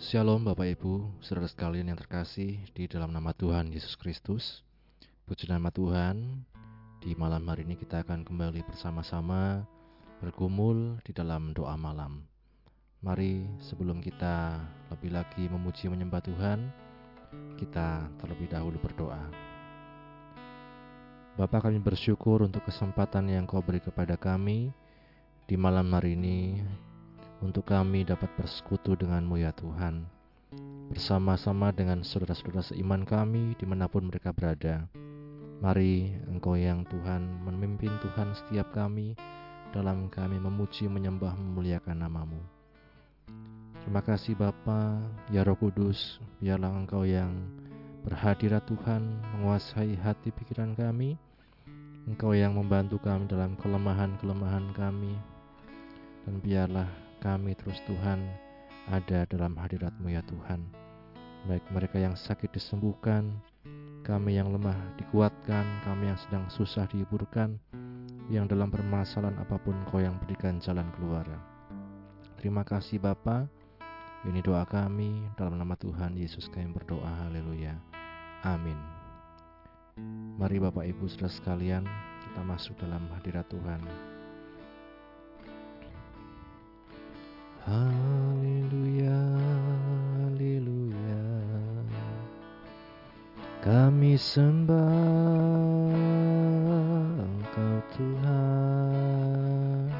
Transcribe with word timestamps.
Shalom 0.00 0.48
Bapak 0.48 0.64
Ibu, 0.80 1.20
saudara 1.20 1.44
sekalian 1.44 1.92
yang 1.92 2.00
terkasih 2.00 2.56
di 2.72 2.88
dalam 2.88 3.12
nama 3.12 3.36
Tuhan 3.36 3.68
Yesus 3.68 4.00
Kristus. 4.00 4.64
Puji 5.28 5.44
nama 5.44 5.68
Tuhan, 5.68 6.40
di 7.04 7.12
malam 7.12 7.44
hari 7.44 7.68
ini 7.68 7.76
kita 7.76 8.00
akan 8.00 8.24
kembali 8.24 8.64
bersama-sama 8.64 9.60
bergumul 10.24 10.96
di 11.04 11.12
dalam 11.12 11.52
doa 11.52 11.76
malam. 11.76 12.24
Mari 13.04 13.44
sebelum 13.60 14.00
kita 14.00 14.64
lebih 14.88 15.12
lagi 15.12 15.44
memuji 15.52 15.92
menyembah 15.92 16.24
Tuhan, 16.24 16.72
kita 17.60 18.08
terlebih 18.24 18.48
dahulu 18.48 18.80
berdoa. 18.80 19.20
Bapa 21.36 21.60
kami 21.60 21.76
bersyukur 21.76 22.40
untuk 22.48 22.64
kesempatan 22.64 23.28
yang 23.28 23.44
kau 23.44 23.60
beri 23.60 23.84
kepada 23.84 24.16
kami 24.16 24.72
di 25.44 25.60
malam 25.60 25.92
hari 25.92 26.16
ini 26.16 26.64
untuk 27.40 27.68
kami 27.68 28.04
dapat 28.04 28.28
bersekutu 28.36 28.96
denganmu 28.96 29.40
ya 29.40 29.52
Tuhan. 29.56 30.04
Bersama-sama 30.92 31.72
dengan 31.72 32.04
saudara-saudara 32.04 32.60
seiman 32.60 33.08
kami 33.08 33.56
di 33.56 33.64
mana 33.64 33.88
pun 33.88 34.08
mereka 34.08 34.34
berada. 34.36 34.84
Mari 35.60 36.16
Engkau 36.28 36.56
yang 36.56 36.84
Tuhan 36.88 37.44
memimpin 37.44 37.92
Tuhan 38.00 38.32
setiap 38.32 38.72
kami 38.72 39.16
dalam 39.70 40.08
kami 40.10 40.40
memuji, 40.40 40.88
menyembah, 40.88 41.36
memuliakan 41.36 42.00
namamu. 42.00 42.40
Terima 43.80 44.04
kasih 44.04 44.36
Bapa, 44.36 45.00
ya 45.32 45.40
Roh 45.40 45.56
Kudus, 45.56 46.20
biarlah 46.42 46.68
Engkau 46.74 47.08
yang 47.08 47.32
berhadirat 48.04 48.64
Tuhan 48.68 49.20
menguasai 49.36 49.96
hati 49.96 50.32
pikiran 50.34 50.76
kami. 50.76 51.16
Engkau 52.04 52.36
yang 52.36 52.56
membantu 52.56 53.00
kami 53.00 53.28
dalam 53.30 53.56
kelemahan-kelemahan 53.60 54.72
kami. 54.76 55.14
Dan 56.26 56.40
biarlah 56.44 57.09
kami 57.20 57.52
terus 57.54 57.78
Tuhan 57.84 58.24
ada 58.88 59.28
dalam 59.28 59.54
hadiratmu 59.54 60.08
ya 60.10 60.24
Tuhan. 60.26 60.64
Baik 61.46 61.64
mereka 61.72 61.96
yang 61.96 62.16
sakit 62.16 62.52
disembuhkan, 62.52 63.32
kami 64.04 64.36
yang 64.40 64.50
lemah 64.52 64.76
dikuatkan, 64.96 65.64
kami 65.84 66.10
yang 66.10 66.18
sedang 66.20 66.44
susah 66.48 66.88
dihiburkan, 66.88 67.60
yang 68.32 68.48
dalam 68.48 68.72
permasalahan 68.72 69.36
apa 69.40 69.56
pun 69.60 69.76
kau 69.88 70.00
yang 70.00 70.16
berikan 70.24 70.58
jalan 70.60 70.88
keluar. 70.96 71.24
Terima 72.40 72.64
kasih 72.64 73.00
Bapa. 73.00 73.44
Ini 74.20 74.44
doa 74.44 74.68
kami 74.68 75.32
dalam 75.36 75.56
nama 75.56 75.76
Tuhan 75.80 76.16
Yesus 76.16 76.48
kami 76.52 76.72
berdoa. 76.76 77.28
Haleluya. 77.28 77.76
Amin. 78.44 78.76
Mari 80.36 80.60
Bapak 80.60 80.88
Ibu 80.88 81.08
Saudara 81.08 81.32
sekalian, 81.32 81.84
kita 82.24 82.40
masuk 82.44 82.76
dalam 82.80 83.04
hadirat 83.16 83.48
Tuhan. 83.52 83.80
Haleluya, 87.60 89.20
haleluya. 90.16 91.28
Kami 93.60 94.16
sembah 94.16 94.80
Engkau 97.20 97.76
Tuhan. 97.92 99.92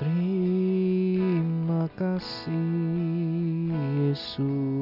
Terima 0.00 1.84
kasih 2.00 3.76
Yesus. 4.08 4.81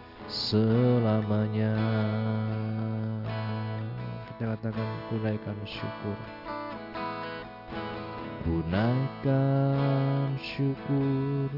naikkan 8.71 10.39
syukur. 10.39 11.51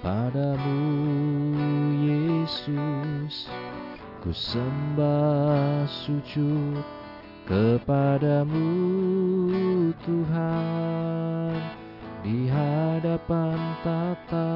Padamu 0.00 0.80
Yesus. 2.00 3.52
Ku 4.24 4.32
sembah 4.32 5.84
sujud 5.86 6.80
kepadamu 7.44 8.70
Tuhan. 10.02 11.60
Di 12.24 12.48
hadapan 12.50 13.58
tata 13.84 14.52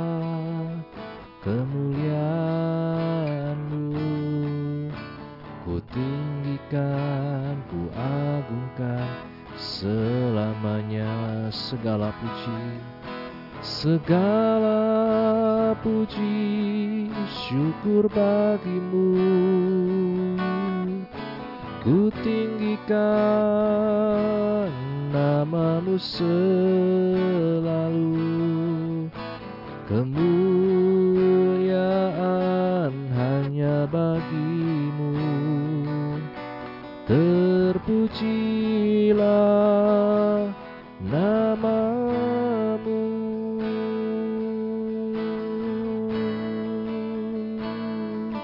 kemuliaanmu 1.46 2.81
tinggikan, 6.72 7.60
ku 7.68 7.84
agungkan 7.92 9.04
selamanya 9.60 11.52
segala 11.52 12.16
puji. 12.16 12.80
Segala 13.60 14.80
puji 15.84 17.12
syukur 17.28 18.08
bagimu. 18.08 19.12
Ku 21.84 22.08
tinggikan 22.24 22.96
namamu 25.12 26.00
selalu. 26.00 26.96
Kemuliaan 29.92 30.56
hanya 33.12 33.84
bagimu 33.92 34.51
namamu. 41.02 43.00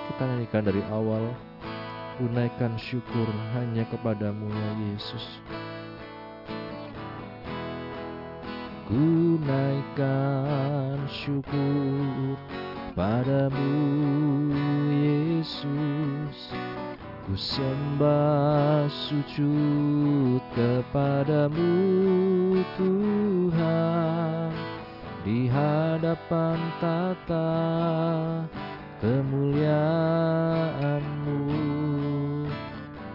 Kita 0.09 0.23
nyanyikan 0.27 0.63
dari 0.67 0.83
awal 0.93 1.49
Tunaikan 2.19 2.75
syukur 2.83 3.31
hanya 3.55 3.87
kepadamu 3.95 4.51
ya 4.51 4.71
Yesus. 4.91 5.23
Ku 8.91 9.39
naikkan 9.39 10.99
syukur 11.07 12.35
padamu 12.99 13.71
Yesus 14.99 16.51
Ku 17.29 17.37
sembah 17.37 18.89
sujud 18.89 20.41
kepadamu 20.57 21.77
Tuhan. 22.81 24.49
Di 25.29 25.45
hadapan 25.45 26.57
tata 26.81 27.53
kemuliaanmu 29.05 31.41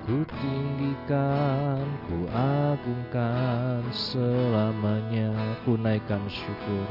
Ku 0.05 0.21
tinggikan, 0.29 1.81
ku 2.05 2.29
agungkan 2.29 3.81
selamanya. 3.89 5.57
Ku 5.65 5.73
naikkan 5.73 6.21
syukur. 6.29 6.85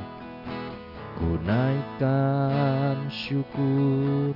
Ku 1.23 1.39
naikkan 1.47 2.99
syukur 3.15 4.35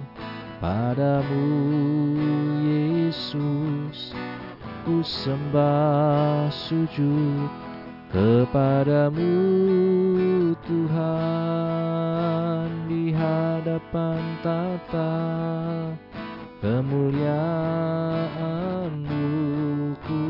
padamu 0.60 1.46
Yesus 2.64 4.12
ku 4.86 5.02
sembah 5.04 6.48
sujud. 6.52 7.50
Kepadamu 8.06 9.34
Tuhan 10.62 12.70
di 12.86 13.10
hadapan 13.10 14.22
tata 14.40 15.18
kemuliaanmu 16.62 19.26
ku 20.06 20.22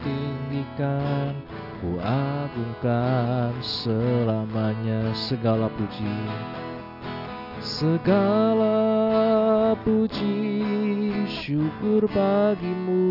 tinggikan 0.00 1.36
ku 1.78 2.00
agungkan 2.00 3.52
selamanya 3.60 5.12
segala 5.12 5.68
puji 5.76 6.16
segala 7.64 8.76
puji 9.80 10.52
syukur 11.32 12.04
bagimu. 12.12 13.08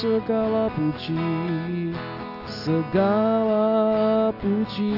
segala 0.07 0.71
puji 0.71 1.19
segala 2.47 4.31
puji 4.39 4.95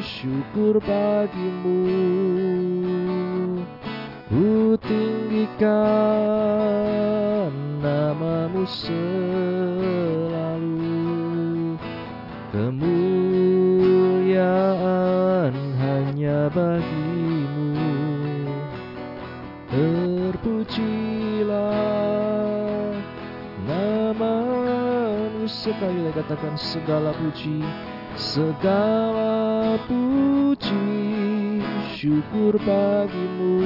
syukur 0.00 0.80
bagimu. 0.80 1.84
Ku 4.32 4.72
tinggikan 4.80 5.68
namamu 7.84 8.64
selalu. 8.64 10.16
Kemuliaan 12.56 12.96
hanya 15.76 16.48
bagimu 16.48 16.99
sekali 25.80 26.04
lagi 26.04 26.20
katakan 26.20 26.60
segala 26.60 27.08
puji? 27.16 27.64
Segala 28.12 29.80
puji 29.88 30.92
syukur 31.96 32.60
bagimu. 32.60 33.56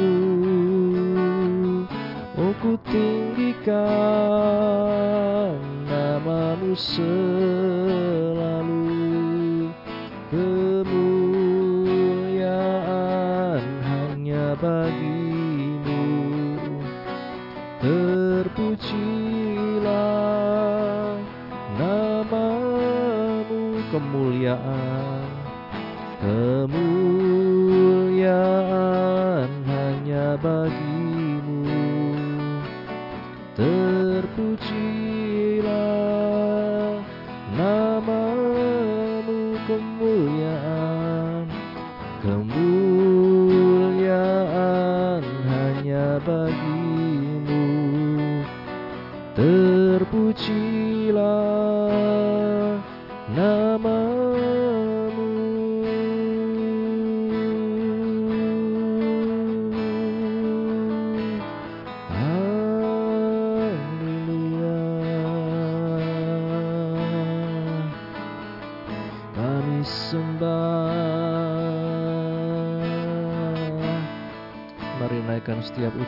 Oh 2.38 2.55
ku 2.62 2.78
tinggikan 2.87 3.75
namamu 5.90 6.78
selalu 6.78 7.63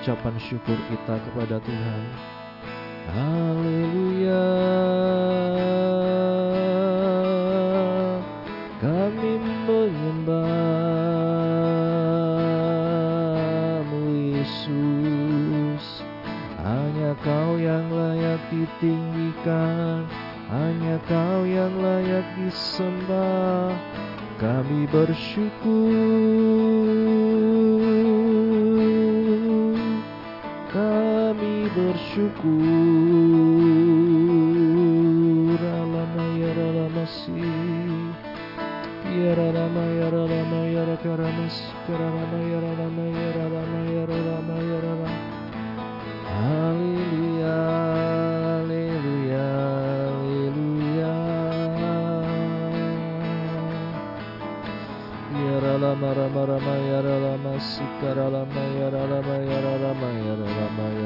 ucapan 0.06 0.38
syukur 0.38 0.78
kita 0.86 1.18
kepada 1.18 1.58
Tuhan 1.66 2.02
kami 31.26 31.66
bersyukur 31.74 32.46
alama 35.58 36.22
ya 36.38 36.50
ralamasi 36.54 37.42
ya 39.10 39.34
ralama 39.34 39.84
ya 39.98 40.06
ralama 40.06 40.60
ya 40.70 40.86
rakaramas 40.86 41.66
karama 41.90 42.38
ya 42.46 42.62
ralama 42.62 43.04
ya 43.10 43.28
ralama 43.42 43.80
ya 43.90 44.06
ralama 44.06 44.54
ya 44.70 44.78
ralama 44.86 45.18
haleluya 46.30 47.58
haleluya 48.62 49.50
haleluya 50.14 51.14
ya 55.36 55.56
ralama 55.58 56.08
rama 56.14 56.42
rama 56.54 56.74
ya 56.86 56.98
ralama 57.02 57.52
sikaralama 57.60 58.62
ya 58.78 58.88
ralama 58.94 59.34
ya 59.42 59.58
ralama 59.64 60.08
ya 60.26 60.34
ralama 60.36 60.86
ya 60.96 61.05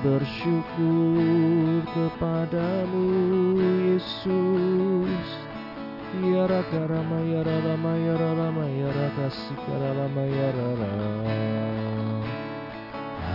bersyukur 0.00 1.84
kepadamu 1.92 3.06
Yesus. 3.92 5.28
Ya 6.16 6.48
raka 6.48 6.88
rama 6.88 7.20
ya 7.28 7.44
rama 7.44 7.92
ya 8.00 8.14
rama 8.16 8.64
ya 8.72 8.88
raka 8.88 9.28
sikara 9.30 9.90
rama 9.96 10.24
ya 10.24 10.48
rama. 10.56 10.92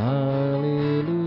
Haleluya 0.01 1.20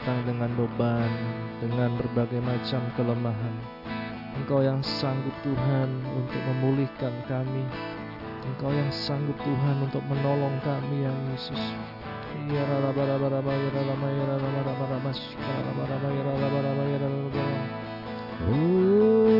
datang 0.00 0.24
dengan 0.24 0.48
beban, 0.56 1.12
dengan 1.60 1.92
berbagai 2.00 2.40
macam 2.40 2.80
kelemahan. 2.96 3.52
Engkau 4.32 4.64
yang 4.64 4.80
sanggup 4.80 5.36
Tuhan 5.44 5.92
untuk 6.16 6.40
memulihkan 6.40 7.12
kami. 7.28 7.68
Engkau 8.48 8.72
yang 8.72 8.88
sanggup 8.88 9.36
Tuhan 9.44 9.76
untuk 9.84 10.00
menolong 10.08 10.56
kami 10.64 11.04
ya 11.04 11.12
Yesus. 11.36 11.60
Raba 12.48 12.96
raba 12.96 13.28
raba-raba-raba-raba. 13.28 15.12
Oh. 18.48 19.39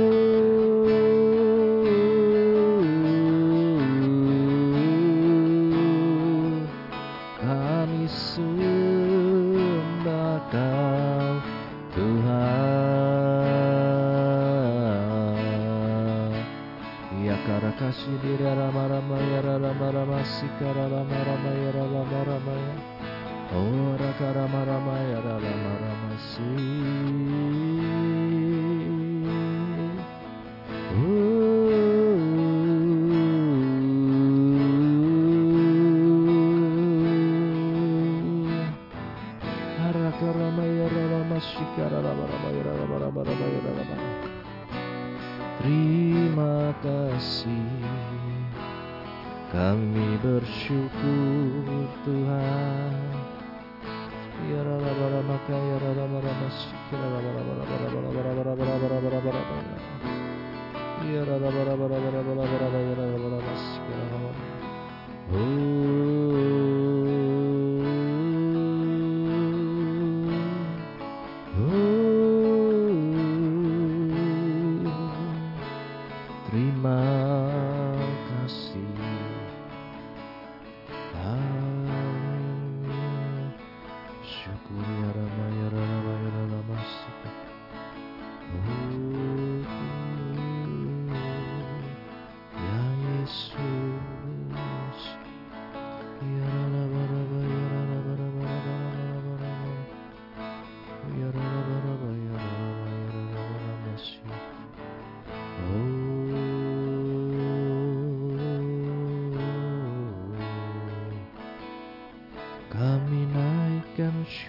Karamaramaya 24.20 25.19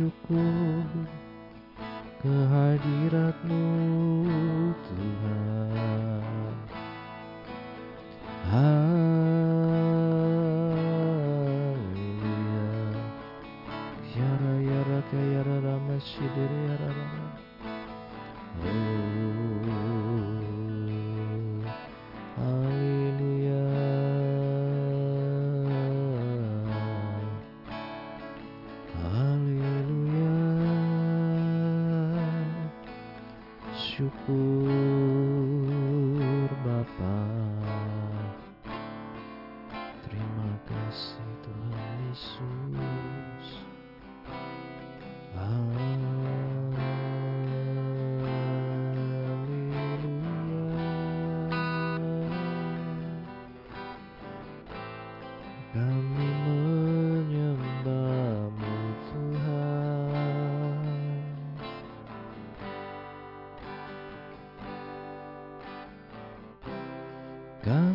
machucou. 0.02 0.51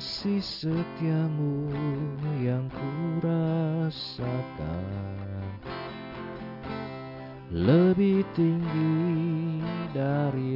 kasih 0.07 0.39
setiamu 0.39 1.67
yang 2.39 2.71
kurasakan 2.71 3.91
lebih 7.51 8.23
tinggi 8.39 9.59
dari 9.91 10.56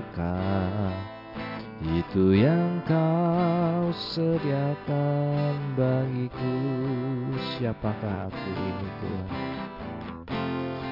berkah. 0.00 0.96
Itu 1.80 2.36
yang 2.36 2.84
kau 2.84 3.88
sediakan 4.12 5.56
bagiku. 5.76 6.60
Siapakah 7.56 8.28
aku 8.28 8.52
ini 8.52 8.88
Tuhan? 9.00 9.28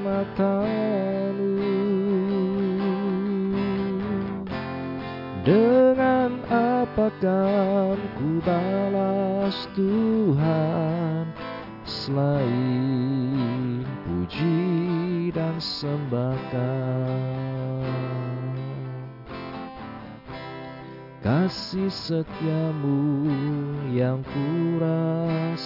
matamu. 0.04 1.60
Dengan 5.44 6.40
apakah? 6.48 8.11
balas 8.42 9.70
Tuhan 9.78 11.30
selain 11.86 13.86
puji 14.06 15.30
dan 15.34 15.62
sembahkan. 15.62 17.42
Kasih 21.22 21.94
setiamu 21.94 23.30
yang 23.94 24.26
kurasakan. 24.26 25.62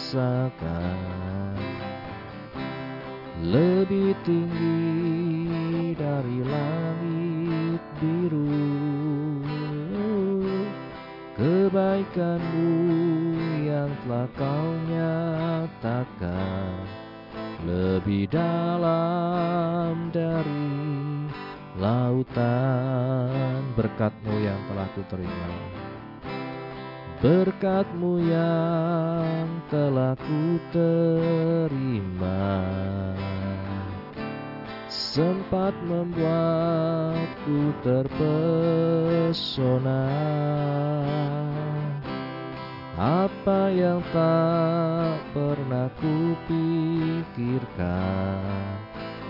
Lebih 3.46 4.18
tinggi 4.28 5.94
dari 5.96 6.44
langit 6.44 7.80
biru. 8.04 8.65
Kebaikanmu 11.76 12.72
yang 13.68 13.92
telah 14.08 14.32
kau 14.40 14.68
nyatakan. 14.88 16.88
Lebih 17.68 18.32
dalam 18.32 20.08
dari 20.16 20.72
lautan 21.76 23.60
berkatmu 23.76 24.40
yang 24.40 24.56
telah 24.72 24.88
ku 24.96 25.04
terima 25.12 25.52
berkatmu 27.20 28.24
yang 28.24 29.60
telah 29.68 30.16
ku 30.16 30.56
terima 30.72 32.56
sempat 35.16 35.72
membuatku 35.88 37.72
terpesona. 37.88 39.32
Apa 43.00 43.72
yang 43.72 44.04
tak 44.12 45.24
pernah 45.32 45.88
ku 46.04 46.36
pikirkan 46.52 47.64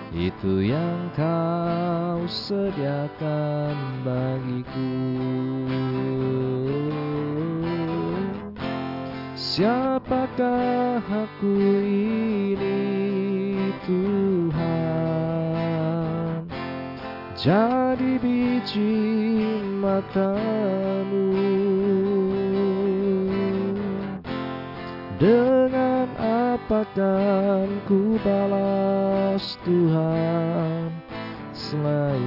itu 0.09 0.65
yang 0.73 1.13
kau 1.13 2.25
sediakan 2.25 3.77
bagiku. 4.01 4.97
Siapakah 9.37 10.97
aku 11.05 11.53
ini 11.61 12.24
Jadi 17.45 18.17
biji 18.17 18.97
matamu. 19.77 21.29
Dengan 25.21 26.09
apakah 26.17 27.69
ku 27.85 28.17
balas 28.25 29.61
Tuhan. 29.61 30.89
Selain 31.53 32.17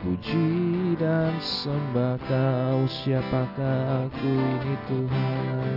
puji 0.00 0.96
dan 0.96 1.36
sembah 1.36 2.16
kau 2.24 2.88
Siapakah 2.88 4.08
aku 4.08 4.32
ini 4.32 4.74
Tuhan? 4.88 5.76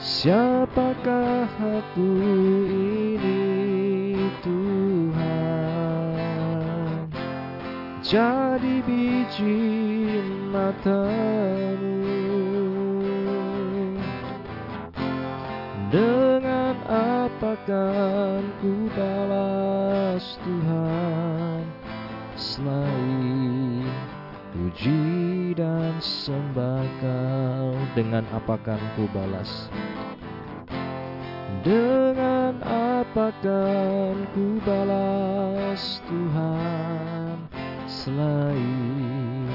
Siapakah 0.00 1.52
aku 1.52 2.08
ini 2.96 3.44
Tuhan 4.40 4.87
Jadi 8.08 8.80
biji 8.88 9.60
matamu. 10.48 12.00
Dengan 15.92 16.72
apakah 16.88 18.40
ku 18.64 18.88
balas 18.96 20.40
Tuhan 20.40 21.64
Selain 22.36 23.84
puji 24.56 25.52
dan 25.56 25.96
sembah 26.00 26.88
kau 27.04 27.76
Dengan 27.92 28.24
apakah 28.32 28.80
ku 28.96 29.04
balas? 29.12 29.68
Dengan 31.60 32.56
apakah 32.64 34.16
ku 34.32 34.56
balas 34.64 36.00
Tuhan 36.08 37.27
Selain 38.08 39.52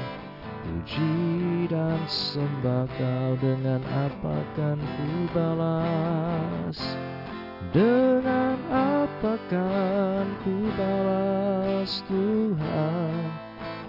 puji 0.62 1.66
dan 1.66 1.98
sembah 2.06 2.86
kau 2.86 3.34
dengan 3.42 3.82
apa 3.82 4.46
kan 4.54 4.78
ku 4.78 5.26
balas? 5.34 6.78
Dengan 7.74 8.54
apa 8.70 9.34
kan 9.50 10.38
ku 10.46 10.70
balas 10.78 11.98
Tuhan? 12.06 13.26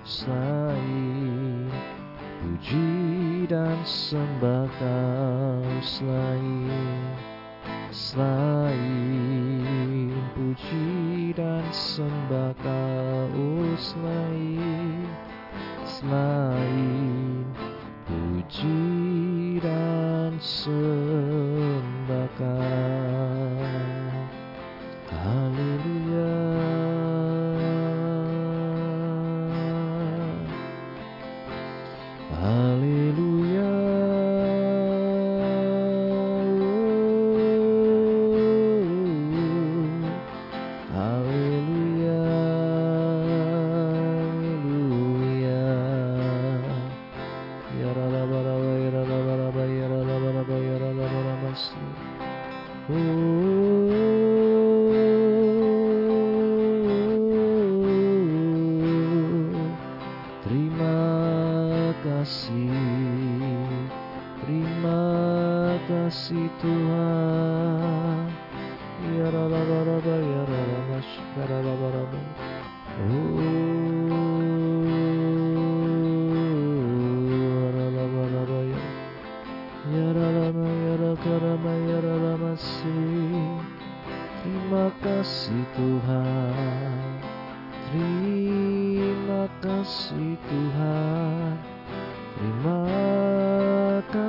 Selain 0.02 1.70
puji 2.42 3.46
dan 3.46 3.78
sembah 3.86 4.66
kau 4.82 5.62
selain 5.86 7.14
selain 7.94 9.46
dan 11.34 11.66
sembah 11.72 12.54
kau 12.62 13.74
selain 13.80 15.08
selain 15.88 17.42
puji 18.06 19.58
dan 19.64 20.38
sembah 20.38 21.35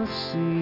kasih 0.07 0.56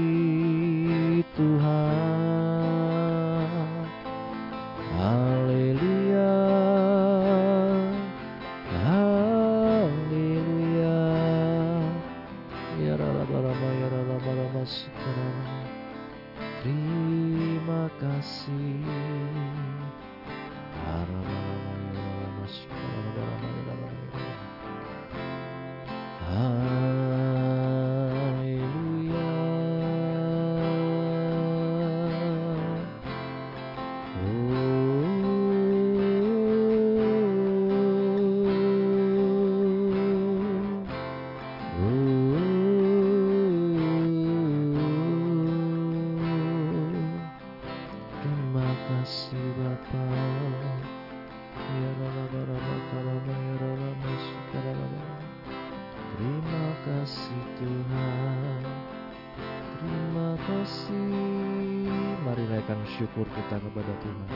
syukur 63.15 63.31
kita 63.31 63.63
kepada 63.63 63.95
Tuhan 64.03 64.29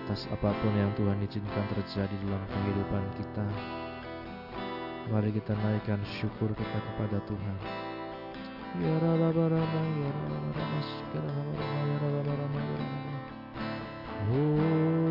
Atas 0.00 0.24
apa 0.32 0.48
pun 0.64 0.72
yang 0.72 0.88
Tuhan 0.96 1.20
izinkan 1.20 1.60
terjadi 1.76 2.16
dalam 2.24 2.40
kehidupan 2.48 3.04
kita 3.20 3.44
Mari 5.12 5.36
kita 5.36 5.52
naikkan 5.60 6.00
syukur 6.08 6.56
kita 6.56 6.78
kepada 6.80 7.20
Tuhan 7.28 7.56
Ya 8.80 8.96
Ya 8.96 9.12
Ya 9.12 9.28
Ya 9.28 9.68
Ya 9.92 10.12
Oh 14.32 15.07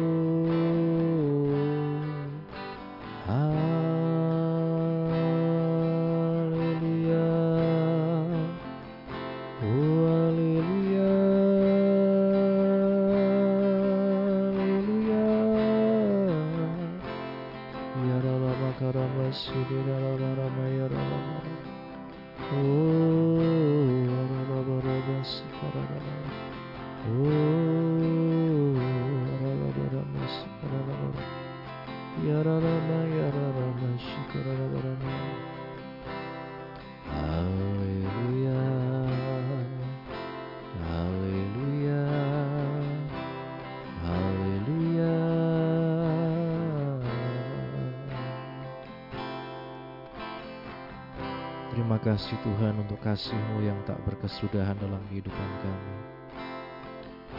kasih 52.18 52.34
Tuhan 52.42 52.74
untuk 52.82 52.98
kasih-Mu 53.06 53.62
yang 53.62 53.78
tak 53.86 54.02
berkesudahan 54.02 54.74
dalam 54.82 54.98
kehidupan 55.06 55.50
kami. 55.62 55.96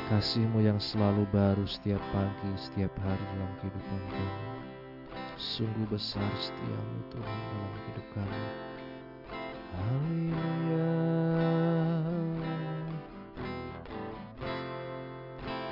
Kasih-Mu 0.07 0.63
yang 0.63 0.79
selalu 0.79 1.27
baru 1.35 1.67
setiap 1.67 1.99
pagi, 2.15 2.55
setiap 2.55 2.95
hari 3.03 3.19
dalam 3.35 3.51
kehidupan 3.59 4.01
kami. 4.07 4.39
Sungguh 5.35 5.83
besar 5.91 6.31
setiamu 6.39 7.03
Tuhan 7.11 7.39
dalam 7.51 7.75
hidup 7.91 8.07
kami. 8.15 8.47
Haleluya. 9.75 10.95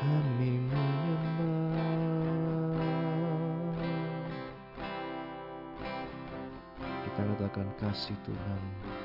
Kami 0.02 0.50
menyembah. 0.66 1.78
Kita 7.06 7.22
katakan 7.22 7.70
kasih 7.78 8.18
Tuhan 8.26 8.95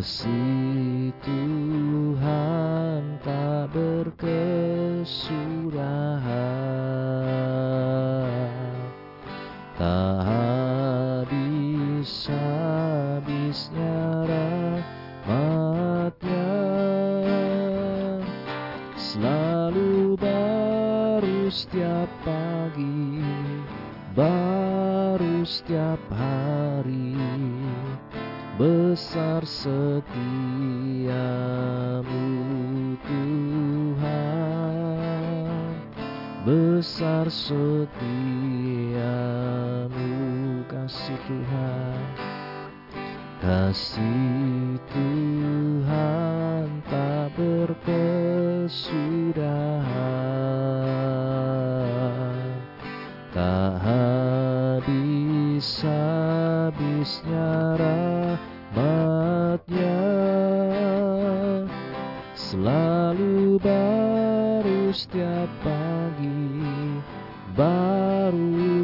kasih 0.01 1.13
Tuhan 1.21 3.21
tak 3.21 3.77
berkesudahan 3.77 5.60
Besar 36.41 37.29
setiamu 37.29 37.85
kasih 40.73 41.21
Tuhan. 41.29 42.01
Kasih 43.45 44.81
Tuhan 44.89 46.81
tak 46.89 47.37
berkesudahan 47.37 49.60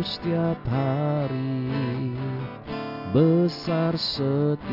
Setiap 0.07 0.63
hari 0.71 2.15
besar 3.11 3.99
setiamu 3.99 4.71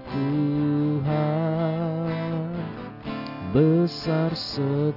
Tuhan. 0.00 1.36
Besar 3.52 4.32
setiamu 4.32 4.96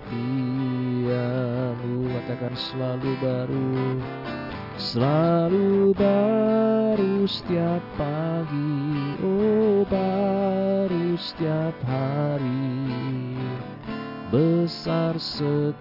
katakan 2.16 2.56
selalu 2.56 3.12
baru 3.20 4.00
selalu 4.80 5.92
baru 6.00 7.28
setiap 7.28 7.84
pagi. 8.00 9.20
Oh 9.20 9.84
baru 9.84 11.20
setiap 11.20 11.76
hari 11.84 12.80
besar 14.30 15.18
setiamu 15.18 15.74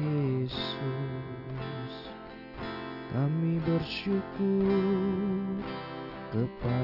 Yesus. 0.00 1.92
Kami 3.12 3.60
bersyukur 3.68 5.60
kepadamu 6.32 6.77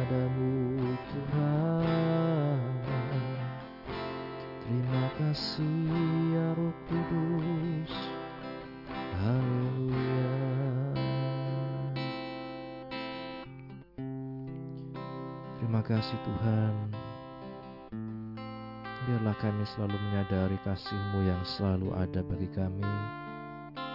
selalu 19.75 19.99
menyadari 19.99 20.59
kasih-Mu 20.63 21.21
yang 21.27 21.43
selalu 21.43 21.91
ada 21.99 22.23
bagi 22.23 22.49
kami 22.55 22.87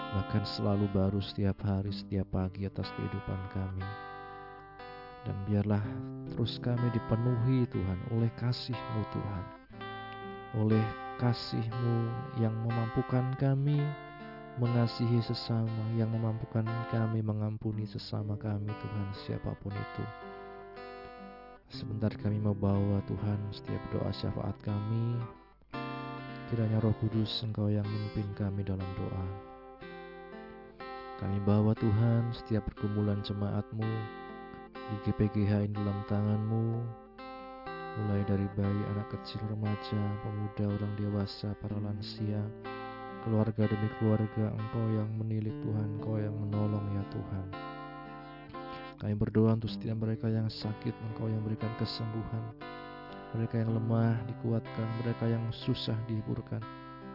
Bahkan 0.09 0.41
selalu 0.41 0.89
baru 0.89 1.21
setiap 1.21 1.61
hari, 1.61 1.93
setiap 1.93 2.33
pagi 2.33 2.65
atas 2.65 2.89
kehidupan 2.97 3.41
kami. 3.53 3.85
Dan 5.21 5.37
biarlah 5.45 5.85
terus 6.33 6.57
kami 6.57 6.89
dipenuhi 6.89 7.69
Tuhan 7.69 7.99
oleh 8.17 8.31
kasih-Mu 8.41 9.01
Tuhan. 9.13 9.43
Oleh 10.65 10.81
kasih-Mu 11.21 11.97
yang 12.41 12.57
memampukan 12.65 13.37
kami 13.37 13.77
mengasihi 14.57 15.21
sesama 15.21 15.85
Yang 15.93 16.09
memampukan 16.17 16.65
kami 16.89 17.21
mengampuni 17.21 17.85
sesama 17.85 18.33
kami 18.33 18.73
Tuhan 18.81 19.07
siapa 19.13 19.53
pun 19.61 19.69
itu. 19.77 20.05
Sebentar 21.69 22.09
kami 22.17 22.41
membawa 22.41 22.97
Tuhan 23.05 23.39
setiap 23.53 23.83
doa 23.93 24.09
syafaat 24.09 24.57
kami 24.65 25.21
Kiranya 26.49 26.81
roh 26.81 26.97
kudus 26.97 27.45
engkau 27.45 27.69
yang 27.69 27.85
memimpin 27.85 28.25
kami 28.33 28.65
dalam 28.65 28.89
doa 28.97 29.25
Kami 31.21 31.37
bawa 31.45 31.77
Tuhan 31.77 32.33
setiap 32.33 32.65
pergumulan 32.73 33.21
jemaatmu 33.21 33.85
Di 34.73 34.95
GPGH 35.05 35.69
ini 35.69 35.77
dalam 35.77 36.01
tanganmu 36.09 36.65
Mulai 38.01 38.25
dari 38.25 38.49
bayi, 38.57 38.81
anak 38.97 39.13
kecil, 39.13 39.45
remaja, 39.45 40.01
pemuda, 40.25 40.65
orang 40.73 40.93
dewasa, 40.97 41.53
para 41.61 41.77
lansia 41.77 42.41
Keluarga 43.21 43.69
demi 43.69 43.89
keluarga 44.01 44.49
engkau 44.49 44.85
yang 44.97 45.09
menilik 45.21 45.53
Tuhan 45.61 46.01
Engkau 46.01 46.17
yang 46.17 46.33
menolong 46.33 46.85
ya 46.97 47.05
Tuhan 47.13 47.47
kami 48.99 49.15
berdoa 49.15 49.55
untuk 49.55 49.71
setiap 49.71 49.95
mereka 49.95 50.27
yang 50.27 50.51
sakit, 50.51 50.91
Engkau 50.91 51.31
yang 51.31 51.39
berikan 51.39 51.71
kesembuhan. 51.79 52.51
Mereka 53.29 53.61
yang 53.61 53.77
lemah 53.77 54.17
dikuatkan, 54.25 54.87
mereka 55.05 55.29
yang 55.29 55.45
susah 55.53 55.93
dihiburkan. 56.09 56.65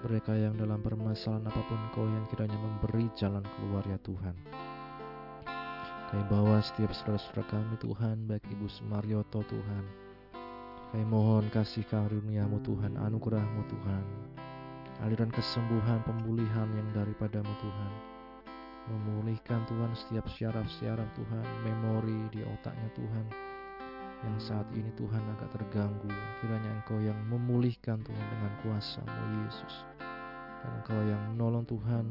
Mereka 0.06 0.36
yang 0.36 0.54
dalam 0.54 0.78
permasalahan 0.78 1.50
apa 1.50 1.58
pun 1.66 1.80
Engkau 1.90 2.06
yang 2.06 2.22
kiranya 2.30 2.54
memberi 2.54 3.10
jalan 3.18 3.42
keluar 3.56 3.82
ya 3.88 3.98
Tuhan. 4.04 4.36
Kami 6.12 6.22
bawa 6.30 6.62
setiap 6.62 6.94
saudara-saudara 6.94 7.42
kami 7.50 7.74
Tuhan, 7.82 8.30
baik 8.30 8.46
Ibu 8.46 8.70
Sumaryoto 8.70 9.42
Tuhan. 9.42 9.84
Kami 10.94 11.04
mohon 11.10 11.50
kasih 11.50 11.82
karuniamu 11.90 12.62
Tuhan, 12.62 12.94
anugerahmu 12.94 13.66
Tuhan. 13.66 14.04
Aliran 15.02 15.34
kesembuhan, 15.34 16.06
pemulihan 16.06 16.70
yang 16.78 16.88
daripadamu 16.94 17.50
Tuhan 17.58 18.14
memulihkan 18.84 19.64
Tuhan 19.64 19.96
setiap 19.96 20.28
syaraf-syaraf 20.28 21.08
Tuhan, 21.16 21.44
memori 21.64 22.28
di 22.28 22.44
otaknya 22.44 22.92
Tuhan 22.92 23.53
yang 24.24 24.38
saat 24.40 24.66
ini 24.72 24.88
Tuhan 24.96 25.22
agak 25.36 25.52
terganggu. 25.60 26.08
Kiranya 26.40 26.70
Engkau 26.80 26.98
yang 27.00 27.16
memulihkan 27.28 28.00
Tuhan 28.00 28.26
dengan 28.32 28.52
kuasa-Mu 28.64 29.24
Yesus. 29.44 29.74
Dan 30.64 30.70
Engkau 30.80 31.00
yang 31.04 31.22
menolong 31.36 31.68
Tuhan 31.68 32.04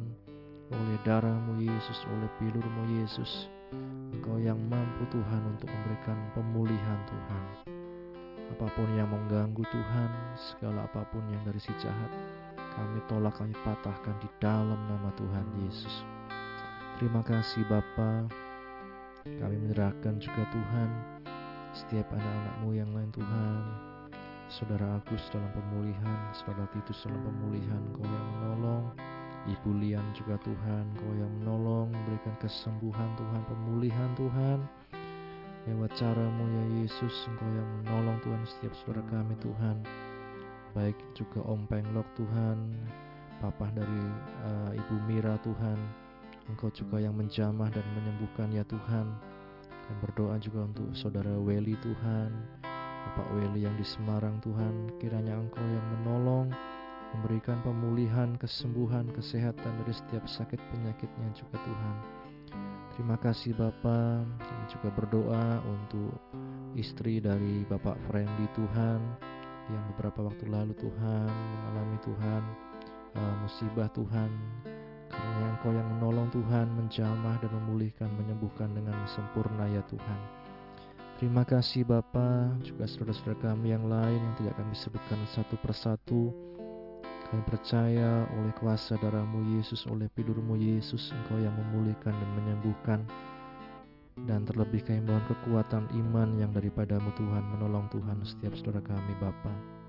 oleh 0.70 0.98
darah-Mu 1.06 1.60
Yesus, 1.62 2.00
oleh 2.10 2.30
pilur-Mu 2.38 2.84
Yesus. 3.02 3.50
Engkau 4.14 4.38
yang 4.38 4.62
mampu 4.70 5.10
Tuhan 5.10 5.42
untuk 5.50 5.68
memberikan 5.68 6.18
pemulihan 6.38 7.00
Tuhan. 7.10 7.44
Apa 8.54 8.70
pun 8.78 8.86
yang 8.94 9.10
mengganggu 9.10 9.66
Tuhan, 9.66 10.10
segala 10.38 10.86
apa 10.86 11.02
pun 11.10 11.26
yang 11.34 11.42
dari 11.42 11.58
si 11.58 11.74
jahat, 11.82 12.12
kami 12.78 13.02
tolak, 13.10 13.34
kami 13.34 13.58
patahkan 13.66 14.14
di 14.22 14.30
dalam 14.38 14.78
nama 14.86 15.10
Tuhan 15.18 15.46
Yesus. 15.66 16.06
Terima 17.02 17.26
kasih 17.26 17.66
Bapa. 17.66 18.30
Kami 19.26 19.56
menyerahkan 19.56 20.20
juga 20.22 20.44
Tuhan 20.52 21.13
setiap 21.74 22.06
anak-anakmu 22.14 22.70
yang 22.78 22.90
lain 22.94 23.10
Tuhan. 23.10 23.62
Saudara 24.54 25.02
Agus 25.02 25.26
dalam 25.34 25.50
pemulihan, 25.50 26.20
Saudara 26.38 26.70
Titus 26.70 27.02
dalam 27.10 27.26
pemulihan, 27.26 27.82
Kau 27.98 28.06
yang 28.06 28.28
menolong. 28.38 28.86
Ibu 29.44 29.70
Lian 29.82 30.06
juga 30.14 30.38
Tuhan, 30.46 30.86
Kau 30.94 31.14
yang 31.18 31.34
menolong, 31.42 31.90
memberikan 31.90 32.38
kesembuhan 32.38 33.10
Tuhan, 33.18 33.42
pemulihan 33.50 34.10
Tuhan. 34.14 34.60
Lewat 35.64 35.96
caramu 35.98 36.44
ya 36.46 36.66
Yesus, 36.84 37.26
Engkau 37.32 37.50
yang 37.50 37.70
menolong 37.82 38.20
Tuhan 38.22 38.44
setiap 38.46 38.74
saudara 38.84 39.02
kami 39.10 39.34
Tuhan. 39.42 39.82
Baik 40.78 40.98
juga 41.18 41.40
Om 41.50 41.66
Penglok 41.66 42.06
Tuhan, 42.20 42.78
Papa 43.42 43.72
dari 43.74 44.04
uh, 44.46 44.72
Ibu 44.76 44.96
Mira 45.10 45.40
Tuhan, 45.42 45.80
Engkau 46.52 46.68
juga 46.76 47.00
yang 47.00 47.16
menjamah 47.16 47.72
dan 47.72 47.86
menyembuhkan 47.96 48.52
ya 48.52 48.68
Tuhan. 48.68 49.33
Dan 49.84 49.96
berdoa 50.00 50.40
juga 50.40 50.64
untuk 50.64 50.90
saudara 50.96 51.34
Weli 51.36 51.76
Tuhan, 51.84 52.32
Bapak 53.04 53.28
Weli 53.36 53.68
yang 53.68 53.76
di 53.76 53.84
Semarang 53.84 54.40
Tuhan, 54.40 54.96
kiranya 54.98 55.36
Engkau 55.36 55.64
yang 55.64 55.88
menolong, 56.00 56.48
memberikan 57.14 57.60
pemulihan, 57.62 58.34
kesembuhan, 58.40 59.12
kesehatan 59.12 59.74
dari 59.84 59.94
setiap 59.94 60.24
sakit 60.26 60.58
penyakitnya 60.72 61.30
juga 61.36 61.60
Tuhan. 61.62 61.96
Terima 62.94 63.18
kasih 63.18 63.58
Bapak. 63.58 64.22
Kami 64.38 64.66
juga 64.70 64.90
berdoa 64.94 65.62
untuk 65.66 66.14
istri 66.78 67.18
dari 67.22 67.66
Bapak 67.66 67.98
Friendly 68.10 68.48
Tuhan 68.54 69.02
yang 69.72 69.84
beberapa 69.96 70.28
waktu 70.28 70.46
lalu 70.52 70.76
Tuhan 70.76 71.30
mengalami 71.30 71.98
Tuhan 72.04 72.44
uh, 73.16 73.36
musibah 73.42 73.90
Tuhan 73.96 74.30
karena 75.14 75.54
Engkau 75.54 75.72
yang 75.72 75.88
menolong 75.98 76.28
Tuhan 76.34 76.68
menjamah 76.74 77.38
dan 77.38 77.52
memulihkan, 77.54 78.10
menyembuhkan 78.18 78.74
dengan 78.74 78.98
sempurna 79.06 79.70
ya 79.70 79.86
Tuhan. 79.86 80.20
Terima 81.22 81.46
kasih 81.46 81.86
Bapa, 81.86 82.52
juga 82.66 82.90
saudara-saudara 82.90 83.54
kami 83.54 83.72
yang 83.72 83.86
lain 83.88 84.18
yang 84.18 84.36
tidak 84.36 84.58
kami 84.60 84.74
sebutkan 84.74 85.22
satu 85.30 85.56
persatu. 85.62 86.34
Kami 87.32 87.42
percaya 87.48 88.28
oleh 88.38 88.54
kuasa 88.60 89.00
darahmu 89.00 89.56
Yesus, 89.56 89.88
oleh 89.88 90.10
pidurmu 90.12 90.58
Yesus, 90.58 91.14
Engkau 91.16 91.40
yang 91.40 91.54
memulihkan 91.54 92.12
dan 92.12 92.30
menyembuhkan. 92.38 93.00
Dan 94.14 94.46
terlebih 94.46 94.86
kami 94.86 95.02
mohon 95.06 95.26
kekuatan 95.26 95.90
iman 95.96 96.38
yang 96.38 96.54
daripadamu 96.54 97.10
Tuhan, 97.18 97.44
menolong 97.58 97.90
Tuhan 97.90 98.22
setiap 98.22 98.54
saudara 98.60 98.84
kami 98.86 99.14
Bapak. 99.18 99.83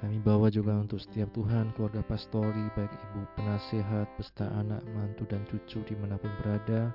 Kami 0.00 0.16
bawa 0.24 0.48
juga 0.48 0.80
untuk 0.80 0.96
setiap 0.96 1.28
Tuhan, 1.36 1.76
keluarga 1.76 2.00
pastori, 2.00 2.72
baik 2.72 2.88
ibu 2.88 3.20
penasehat, 3.36 4.08
pesta 4.16 4.48
anak, 4.56 4.80
mantu, 4.96 5.28
dan 5.28 5.44
cucu 5.44 5.84
di 5.84 5.92
mana 5.92 6.16
pun 6.16 6.32
berada. 6.40 6.88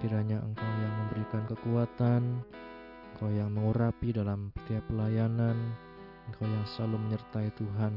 Kiranya 0.00 0.40
Engkau 0.40 0.64
yang 0.64 0.94
memberikan 0.96 1.44
kekuatan, 1.44 2.40
Engkau 3.12 3.28
yang 3.28 3.52
mengurapi 3.52 4.16
dalam 4.16 4.48
setiap 4.64 4.80
pelayanan, 4.88 5.76
Engkau 6.32 6.48
yang 6.48 6.64
selalu 6.72 7.04
menyertai 7.04 7.52
Tuhan. 7.52 7.92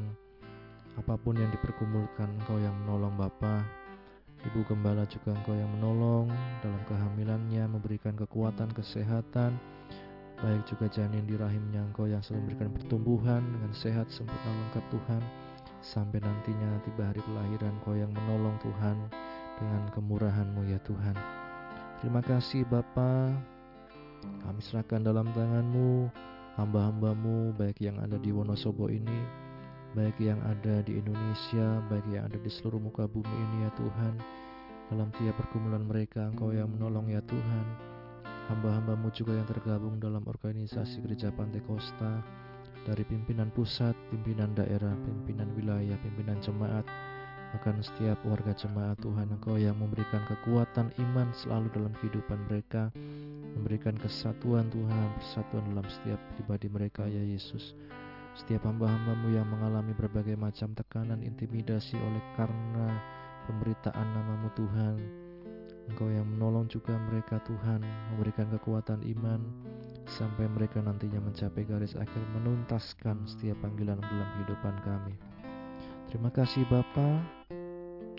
Apa 1.00 1.16
pun 1.16 1.40
yang 1.40 1.48
diperkumulkan, 1.56 2.28
Engkau 2.44 2.60
yang 2.60 2.76
menolong 2.84 3.16
Bapa. 3.16 3.64
Ibu 4.52 4.68
Gembala 4.68 5.08
juga 5.08 5.32
Engkau 5.32 5.56
yang 5.56 5.72
menolong 5.80 6.28
dalam 6.60 6.84
kehamilannya, 6.92 7.72
memberikan 7.72 8.20
kekuatan, 8.20 8.68
kesehatan, 8.76 9.56
baik 10.44 10.68
juga 10.68 10.92
janin 10.92 11.24
di 11.24 11.40
rahimnya 11.40 11.80
engkau 11.88 12.08
yang 12.10 12.20
selalu 12.20 12.52
memberikan 12.52 12.72
pertumbuhan 12.76 13.42
dengan 13.44 13.72
sehat 13.72 14.08
sempurna 14.12 14.52
lengkap 14.52 14.86
Tuhan. 14.92 15.24
Sampai 15.86 16.18
nantinya 16.18 16.82
tiba 16.82 17.14
hari 17.14 17.22
kelahiran 17.22 17.78
Engkau 17.78 17.94
yang 17.94 18.10
menolong 18.10 18.58
Tuhan 18.58 18.98
dengan 19.62 19.86
kemurahanmu 19.94 20.66
ya 20.66 20.82
Tuhan. 20.82 21.14
Terima 22.02 22.26
kasih 22.26 22.66
Bapa. 22.66 23.30
Kami 24.42 24.62
serahkan 24.66 25.06
dalam 25.06 25.30
tanganmu 25.38 26.10
hamba-hambamu 26.58 27.54
baik 27.54 27.86
yang 27.86 28.02
ada 28.02 28.18
di 28.18 28.34
Wonosobo 28.34 28.90
ini 28.90 29.46
baik 29.94 30.18
yang 30.18 30.42
ada 30.44 30.82
di 30.82 30.98
Indonesia 30.98 31.80
baik 31.88 32.04
yang 32.10 32.26
ada 32.28 32.42
di 32.42 32.50
seluruh 32.50 32.82
muka 32.82 33.06
bumi 33.06 33.30
ini 33.30 33.70
ya 33.70 33.72
Tuhan. 33.78 34.14
Dalam 34.90 35.10
tiap 35.22 35.38
pergumulan 35.38 35.86
mereka 35.86 36.34
Engkau 36.34 36.50
yang 36.50 36.74
menolong 36.74 37.14
ya 37.14 37.22
Tuhan 37.30 37.95
hamba-hambamu 38.46 39.10
juga 39.10 39.34
yang 39.34 39.48
tergabung 39.50 39.98
dalam 39.98 40.22
organisasi 40.26 41.02
gereja 41.02 41.34
Pantai 41.34 41.62
Costa 41.66 42.22
dari 42.86 43.02
pimpinan 43.02 43.50
pusat, 43.50 43.98
pimpinan 44.14 44.54
daerah, 44.54 44.94
pimpinan 45.02 45.50
wilayah, 45.58 45.98
pimpinan 46.06 46.38
jemaat, 46.38 46.86
bahkan 47.50 47.82
setiap 47.82 48.22
warga 48.22 48.54
jemaat 48.54 49.02
Tuhan 49.02 49.34
Engkau 49.34 49.58
yang 49.58 49.74
memberikan 49.82 50.22
kekuatan 50.30 50.94
iman 51.02 51.34
selalu 51.34 51.74
dalam 51.74 51.94
kehidupan 51.98 52.40
mereka, 52.46 52.94
memberikan 53.58 53.98
kesatuan 53.98 54.70
Tuhan, 54.70 55.08
persatuan 55.18 55.66
dalam 55.74 55.88
setiap 55.90 56.22
pribadi 56.38 56.70
mereka 56.70 57.10
ya 57.10 57.24
Yesus. 57.26 57.74
Setiap 58.36 58.68
hamba-hambamu 58.68 59.34
yang 59.34 59.48
mengalami 59.50 59.96
berbagai 59.98 60.38
macam 60.38 60.76
tekanan, 60.78 61.24
intimidasi 61.24 61.98
oleh 61.98 62.22
karena 62.38 63.00
pemberitaan 63.50 64.08
namamu 64.14 64.52
Tuhan, 64.54 65.25
Engkau 65.86 66.10
yang 66.10 66.26
menolong 66.26 66.66
juga 66.66 66.98
mereka 66.98 67.38
Tuhan, 67.46 67.86
memberikan 68.14 68.50
kekuatan 68.50 69.06
iman, 69.06 69.42
sampai 70.10 70.50
mereka 70.50 70.82
nantinya 70.82 71.22
mencapai 71.22 71.62
garis 71.62 71.94
akhir 71.94 72.24
menuntaskan 72.34 73.30
setiap 73.30 73.58
panggilan 73.62 74.02
dalam 74.02 74.28
kehidupan 74.38 74.76
kami. 74.82 75.14
Terima 76.10 76.34
kasih 76.34 76.66
Bapa. 76.70 77.22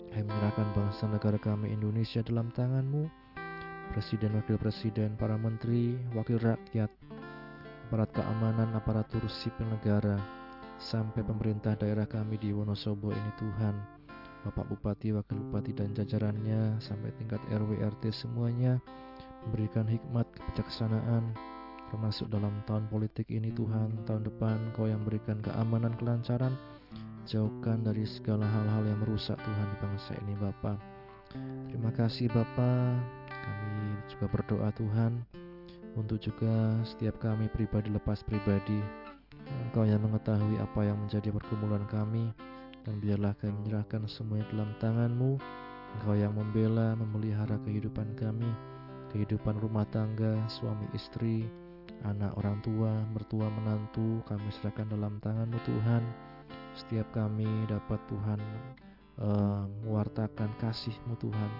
Kami 0.07 0.23
menyerahkan 0.23 0.67
bangsa 0.73 1.05
negara 1.11 1.35
kami 1.37 1.75
Indonesia 1.75 2.23
dalam 2.23 2.49
tanganmu. 2.55 3.05
Presiden, 3.91 4.35
Wakil 4.39 4.59
Presiden, 4.59 5.15
para 5.15 5.39
menteri, 5.39 5.95
wakil 6.11 6.39
rakyat, 6.43 6.91
aparat 7.87 8.09
keamanan, 8.11 8.75
aparatur 8.75 9.23
sipil 9.31 9.63
negara, 9.67 10.19
sampai 10.75 11.23
pemerintah 11.23 11.75
daerah 11.79 12.03
kami 12.03 12.35
di 12.35 12.51
Wonosobo 12.51 13.15
ini 13.15 13.31
Tuhan 13.39 13.96
Bapak 14.47 14.71
Bupati, 14.71 15.11
Wakil 15.11 15.43
Bupati 15.43 15.75
dan 15.75 15.91
jajarannya 15.91 16.79
sampai 16.79 17.11
tingkat 17.19 17.43
RW 17.51 17.83
RT 17.83 18.15
semuanya 18.15 18.79
memberikan 19.43 19.83
hikmat 19.83 20.23
kebijaksanaan 20.31 21.35
termasuk 21.91 22.31
dalam 22.31 22.63
tahun 22.63 22.87
politik 22.87 23.27
ini 23.27 23.51
Tuhan. 23.51 24.07
Tahun 24.07 24.23
depan 24.23 24.71
Kau 24.71 24.87
yang 24.87 25.03
berikan 25.03 25.43
keamanan 25.43 25.95
kelancaran 25.99 26.55
jauhkan 27.27 27.83
dari 27.83 28.07
segala 28.07 28.47
hal-hal 28.47 28.87
yang 28.87 28.99
merusak 29.03 29.35
Tuhan 29.35 29.67
di 29.67 29.77
bangsa 29.83 30.11
ini 30.23 30.33
Bapak. 30.39 30.79
Terima 31.67 31.91
kasih 31.91 32.31
Bapak. 32.31 33.03
Kami 33.27 33.99
juga 34.07 34.31
berdoa 34.31 34.71
Tuhan 34.71 35.27
untuk 35.99 36.23
juga 36.23 36.79
setiap 36.87 37.19
kami 37.19 37.51
pribadi 37.51 37.91
lepas 37.91 38.23
pribadi 38.23 38.79
Engkau 39.67 39.87
yang 39.87 40.03
mengetahui 40.03 40.59
apa 40.59 40.81
yang 40.87 40.99
menjadi 40.99 41.31
pergumulan 41.31 41.83
kami 41.87 42.31
dan 42.87 43.03
biarlah 43.03 43.35
kami 43.43 43.51
menyerahkan 43.51 44.07
semuanya 44.07 44.47
dalam 44.55 44.71
tanganmu. 44.79 45.35
Engkau 45.99 46.15
yang 46.15 46.31
membela, 46.31 46.95
memelihara 46.95 47.59
kehidupan 47.67 48.15
kami 48.15 48.47
Kehidupan 49.07 49.55
rumah 49.63 49.87
tangga, 49.87 50.35
suami 50.51 50.83
istri, 50.91 51.47
anak 52.03 52.35
orang 52.35 52.59
tua, 52.59 52.91
mertua 53.15 53.47
menantu 53.47 54.19
Kami 54.27 54.51
serahkan 54.59 54.91
dalam 54.91 55.19
tanganmu 55.23 55.59
Tuhan. 55.63 56.03
Setiap 56.75 57.07
kami 57.15 57.47
dapat 57.71 57.99
Tuhan 58.11 58.39
uh, 59.23 59.63
mewartakan 59.87 60.51
kasihmu 60.59 61.15
Tuhan. 61.23 61.51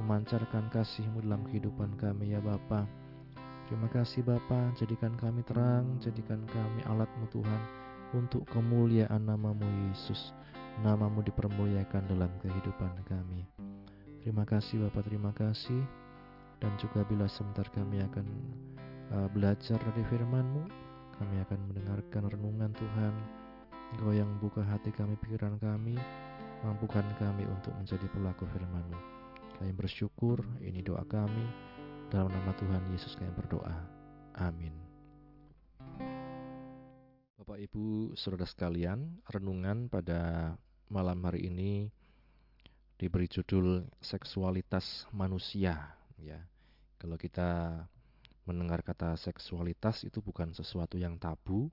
Memancarkan 0.00 0.68
kasihmu 0.72 1.24
dalam 1.24 1.44
kehidupan 1.48 1.96
kami 2.00 2.36
ya 2.36 2.40
Bapa. 2.40 2.84
Terima 3.68 3.88
kasih 3.88 4.20
Bapa, 4.24 4.72
jadikan 4.76 5.16
kami 5.16 5.40
terang, 5.44 5.98
jadikan 6.00 6.44
kami 6.52 6.80
alatmu 6.88 7.28
Tuhan 7.32 7.62
untuk 8.12 8.42
kemuliaan 8.50 9.22
namamu 9.22 9.66
Yesus 9.90 10.34
namamu 10.80 11.20
dipermuliakan 11.20 12.08
dalam 12.08 12.32
kehidupan 12.40 13.04
kami. 13.04 13.44
Terima 14.24 14.48
kasih 14.48 14.88
Bapak, 14.88 15.08
terima 15.08 15.32
kasih. 15.36 15.80
Dan 16.60 16.72
juga 16.76 17.04
bila 17.08 17.24
sebentar 17.28 17.64
kami 17.72 18.04
akan 18.04 18.26
uh, 19.16 19.28
belajar 19.32 19.80
dari 19.80 20.04
firman-Mu, 20.12 20.64
kami 21.16 21.36
akan 21.48 21.58
mendengarkan 21.72 22.28
renungan 22.28 22.72
Tuhan. 22.76 23.14
Engkau 23.96 24.12
yang 24.12 24.28
buka 24.40 24.60
hati 24.64 24.92
kami, 24.92 25.16
pikiran 25.24 25.56
kami, 25.56 25.96
mampukan 26.64 27.04
kami 27.16 27.48
untuk 27.48 27.72
menjadi 27.80 28.04
pelaku 28.12 28.44
firman-Mu. 28.52 29.00
Kami 29.60 29.72
bersyukur, 29.76 30.40
ini 30.64 30.80
doa 30.80 31.04
kami. 31.08 31.44
Dalam 32.12 32.32
nama 32.32 32.52
Tuhan 32.56 32.80
Yesus 32.92 33.16
kami 33.16 33.32
berdoa. 33.36 33.76
Amin. 34.36 34.72
Bapak 37.40 37.56
Ibu 37.66 38.16
Saudara 38.16 38.44
sekalian, 38.44 39.20
renungan 39.28 39.88
pada 39.88 40.54
malam 40.90 41.22
hari 41.22 41.46
ini 41.46 41.86
diberi 42.98 43.30
judul 43.30 43.86
seksualitas 44.02 45.06
manusia 45.14 45.94
ya. 46.18 46.42
Kalau 46.98 47.14
kita 47.14 47.80
mendengar 48.42 48.82
kata 48.82 49.14
seksualitas 49.14 50.02
itu 50.02 50.18
bukan 50.18 50.50
sesuatu 50.50 50.98
yang 50.98 51.14
tabu, 51.16 51.70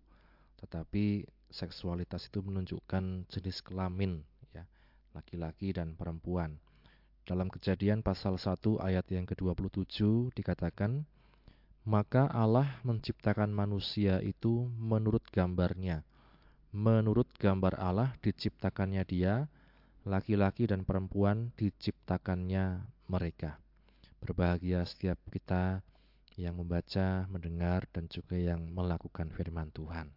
tetapi 0.61 1.25
seksualitas 1.49 2.29
itu 2.29 2.45
menunjukkan 2.45 3.25
jenis 3.27 3.65
kelamin 3.65 4.21
ya, 4.53 4.63
laki-laki 5.17 5.73
dan 5.73 5.97
perempuan. 5.97 6.61
Dalam 7.25 7.49
Kejadian 7.49 8.05
pasal 8.05 8.37
1 8.37 8.79
ayat 8.79 9.03
yang 9.11 9.25
ke-27 9.25 10.31
dikatakan, 10.37 11.03
"Maka 11.83 12.29
Allah 12.29 12.79
menciptakan 12.85 13.49
manusia 13.49 14.21
itu 14.21 14.69
menurut 14.77 15.25
gambarnya." 15.33 16.05
Menurut 16.77 17.25
gambar 17.41 17.73
Allah 17.81 18.13
diciptakannya 18.21 19.01
dia, 19.09 19.49
laki-laki 20.05 20.69
dan 20.69 20.85
perempuan 20.85 21.49
diciptakannya 21.57 22.85
mereka. 23.09 23.57
Berbahagia 24.21 24.85
setiap 24.85 25.17
kita 25.33 25.81
yang 26.37 26.61
membaca, 26.61 27.25
mendengar, 27.33 27.89
dan 27.89 28.05
juga 28.05 28.37
yang 28.37 28.61
melakukan 28.69 29.33
firman 29.33 29.73
Tuhan. 29.73 30.13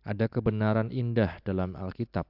Ada 0.00 0.32
kebenaran 0.32 0.88
indah 0.88 1.36
dalam 1.44 1.76
Alkitab 1.76 2.24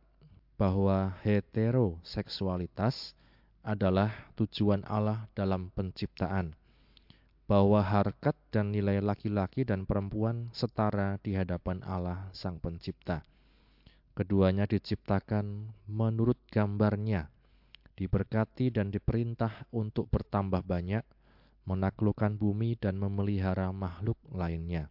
bahwa 0.58 1.14
heteroseksualitas 1.22 3.14
adalah 3.62 4.10
tujuan 4.34 4.82
Allah 4.90 5.30
dalam 5.38 5.70
penciptaan 5.70 6.58
bahwa 7.50 7.82
harkat 7.82 8.38
dan 8.54 8.70
nilai 8.70 9.02
laki-laki 9.02 9.66
dan 9.66 9.82
perempuan 9.82 10.54
setara 10.54 11.18
di 11.18 11.34
hadapan 11.34 11.82
Allah 11.82 12.30
Sang 12.30 12.62
Pencipta. 12.62 13.26
Keduanya 14.14 14.70
diciptakan 14.70 15.74
menurut 15.90 16.38
gambarnya, 16.54 17.26
diberkati 17.98 18.70
dan 18.70 18.94
diperintah 18.94 19.66
untuk 19.74 20.06
bertambah 20.14 20.62
banyak, 20.62 21.02
menaklukkan 21.66 22.38
bumi 22.38 22.78
dan 22.78 23.02
memelihara 23.02 23.74
makhluk 23.74 24.22
lainnya. 24.30 24.86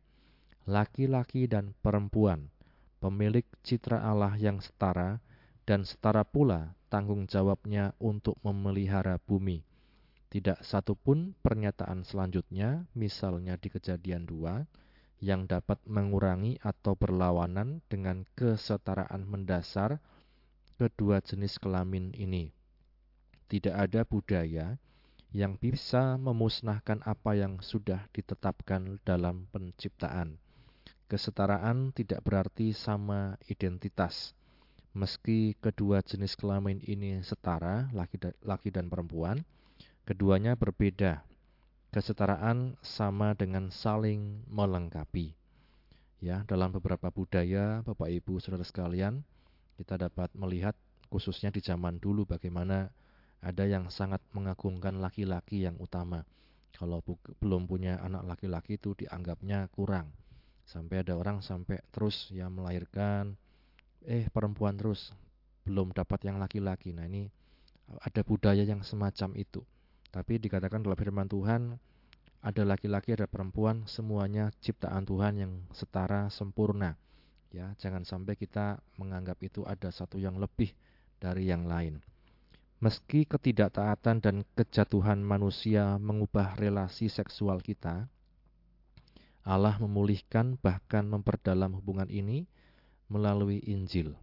Laki-laki 0.67 1.47
dan 1.47 1.71
perempuan, 1.79 2.51
pemilik 2.99 3.47
citra 3.63 4.03
Allah 4.03 4.35
yang 4.35 4.59
setara, 4.59 5.23
dan 5.63 5.87
setara 5.87 6.27
pula 6.27 6.75
tanggung 6.91 7.23
jawabnya 7.23 7.95
untuk 8.03 8.35
memelihara 8.43 9.15
bumi 9.23 9.68
tidak 10.29 10.61
satupun 10.61 11.33
pernyataan 11.41 12.05
selanjutnya, 12.05 12.85
misalnya 12.93 13.57
di 13.57 13.73
kejadian 13.73 14.29
dua, 14.29 14.69
yang 15.19 15.49
dapat 15.49 15.81
mengurangi 15.83 16.61
atau 16.63 16.95
berlawanan 16.95 17.83
dengan 17.91 18.23
kesetaraan 18.39 19.27
mendasar 19.27 19.99
kedua 20.79 21.19
jenis 21.19 21.59
kelamin 21.59 22.15
ini. 22.15 22.55
Tidak 23.49 23.73
ada 23.73 24.07
budaya 24.07 24.79
yang 25.35 25.59
bisa 25.59 26.15
memusnahkan 26.15 27.03
apa 27.03 27.35
yang 27.35 27.59
sudah 27.59 28.07
ditetapkan 28.15 29.01
dalam 29.03 29.49
penciptaan. 29.51 30.39
Kesetaraan 31.09 31.89
tidak 31.91 32.21
berarti 32.21 32.71
sama 32.71 33.35
identitas. 33.49 34.37
Meski 34.93 35.57
kedua 35.57 36.05
jenis 36.05 36.37
kelamin 36.37 36.81
ini 36.85 37.21
setara, 37.25 37.89
laki 38.45 38.69
dan 38.69 38.89
perempuan, 38.89 39.41
Keduanya 40.05 40.55
berbeda. 40.55 41.23
Kesetaraan 41.89 42.77
sama 42.85 43.33
dengan 43.33 43.73
saling 43.73 44.45
melengkapi. 44.45 45.33
Ya, 46.19 46.43
dalam 46.45 46.75
beberapa 46.75 47.09
budaya, 47.09 47.81
Bapak 47.81 48.11
Ibu 48.11 48.37
Saudara 48.43 48.67
sekalian, 48.67 49.23
kita 49.79 49.95
dapat 49.95 50.29
melihat 50.35 50.75
khususnya 51.07 51.49
di 51.49 51.63
zaman 51.63 51.97
dulu 51.97 52.27
bagaimana 52.27 52.91
ada 53.39 53.63
yang 53.63 53.87
sangat 53.87 54.19
mengagungkan 54.35 54.99
laki-laki 54.99 55.63
yang 55.63 55.79
utama. 55.79 56.27
Kalau 56.75 56.99
belum 57.39 57.65
punya 57.65 57.97
anak 58.03 58.35
laki-laki 58.35 58.75
itu 58.77 58.93
dianggapnya 58.99 59.71
kurang. 59.73 60.11
Sampai 60.67 61.01
ada 61.01 61.17
orang 61.17 61.41
sampai 61.41 61.81
terus 61.89 62.29
ya 62.29 62.45
melahirkan 62.51 63.33
eh 64.05 64.29
perempuan 64.29 64.77
terus 64.77 65.11
belum 65.65 65.95
dapat 65.95 66.29
yang 66.29 66.37
laki-laki. 66.37 66.93
Nah, 66.93 67.09
ini 67.09 67.31
ada 67.99 68.21
budaya 68.21 68.61
yang 68.61 68.85
semacam 68.85 69.33
itu. 69.39 69.65
Tapi 70.09 70.41
dikatakan 70.41 70.81
dalam 70.81 70.97
firman 70.97 71.29
Tuhan, 71.29 71.77
ada 72.39 72.63
laki-laki, 72.63 73.13
ada 73.13 73.27
perempuan, 73.27 73.85
semuanya 73.85 74.49
ciptaan 74.63 75.03
Tuhan 75.05 75.33
yang 75.37 75.53
setara, 75.75 76.31
sempurna. 76.33 76.95
Ya, 77.53 77.73
jangan 77.77 78.05
sampai 78.05 78.37
kita 78.37 78.79
menganggap 78.97 79.37
itu 79.43 79.65
ada 79.65 79.91
satu 79.91 80.17
yang 80.21 80.37
lebih 80.39 80.71
dari 81.19 81.51
yang 81.51 81.67
lain. 81.67 81.99
Meski 82.79 83.27
ketidaktaatan 83.27 84.23
dan 84.23 84.47
kejatuhan 84.55 85.19
manusia 85.19 85.99
mengubah 85.99 86.55
relasi 86.55 87.11
seksual 87.11 87.59
kita, 87.59 88.07
Allah 89.43 89.75
memulihkan 89.83 90.55
bahkan 90.63 91.03
memperdalam 91.03 91.75
hubungan 91.75 92.07
ini 92.07 92.47
melalui 93.11 93.59
Injil. 93.67 94.15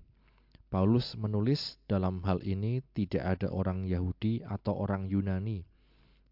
Paulus 0.72 1.14
menulis 1.20 1.76
dalam 1.84 2.24
hal 2.24 2.40
ini 2.42 2.80
tidak 2.96 3.38
ada 3.38 3.52
orang 3.52 3.84
Yahudi 3.84 4.40
atau 4.46 4.72
orang 4.72 5.06
Yunani, 5.06 5.66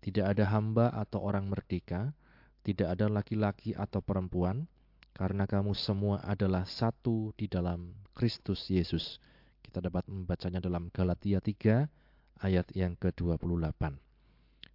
tidak 0.04 0.36
ada 0.36 0.44
hamba 0.52 0.92
atau 0.92 1.24
orang 1.24 1.48
merdeka, 1.48 2.12
tidak 2.60 2.92
ada 2.92 3.08
laki-laki 3.08 3.72
atau 3.72 4.04
perempuan, 4.04 4.68
karena 5.16 5.48
kamu 5.48 5.72
semua 5.72 6.20
adalah 6.20 6.68
satu 6.68 7.32
di 7.40 7.48
dalam 7.48 7.96
Kristus 8.12 8.68
Yesus. 8.68 9.16
Kita 9.64 9.80
dapat 9.80 10.04
membacanya 10.12 10.60
dalam 10.60 10.92
Galatia 10.92 11.40
3 11.40 11.88
ayat 12.44 12.68
yang 12.76 13.00
ke-28. 13.00 13.96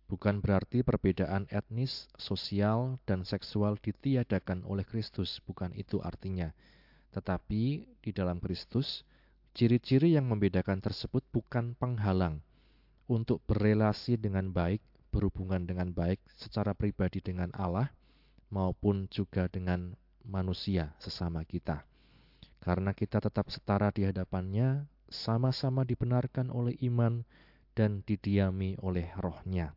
Bukan 0.10 0.42
berarti 0.42 0.82
perbedaan 0.82 1.46
etnis, 1.54 2.10
sosial, 2.18 2.98
dan 3.06 3.22
seksual 3.22 3.78
ditiadakan 3.78 4.66
oleh 4.66 4.82
Kristus, 4.82 5.38
bukan 5.46 5.70
itu 5.78 6.02
artinya. 6.02 6.50
Tetapi 7.14 7.86
di 8.02 8.10
dalam 8.10 8.42
Kristus, 8.42 9.06
ciri-ciri 9.54 10.18
yang 10.18 10.26
membedakan 10.26 10.82
tersebut 10.82 11.22
bukan 11.30 11.78
penghalang 11.78 12.42
untuk 13.06 13.46
berelasi 13.46 14.18
dengan 14.18 14.50
baik, 14.50 14.82
berhubungan 15.10 15.66
dengan 15.66 15.90
baik 15.92 16.22
secara 16.38 16.78
pribadi 16.78 17.20
dengan 17.20 17.50
Allah, 17.58 17.90
maupun 18.50 19.06
juga 19.10 19.46
dengan 19.50 19.94
manusia 20.26 20.94
sesama 21.02 21.46
kita. 21.46 21.86
Karena 22.60 22.92
kita 22.94 23.24
tetap 23.24 23.50
setara 23.50 23.90
di 23.90 24.06
hadapannya, 24.06 24.86
sama-sama 25.10 25.82
dibenarkan 25.86 26.54
oleh 26.54 26.78
iman 26.86 27.26
dan 27.74 28.06
didiami 28.06 28.78
oleh 28.84 29.10
rohnya. 29.18 29.74